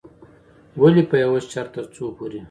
[0.81, 2.39] ولې په يوه شرط، ترڅو پورې